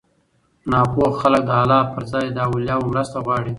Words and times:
ناپوهه 0.71 1.13
خلک 1.21 1.41
د 1.49 1.51
الله 1.61 1.81
پر 1.93 2.03
ځای 2.11 2.25
له 2.35 2.41
اولياوو 2.47 2.89
مرسته 2.91 3.17
غواړي 3.25 3.49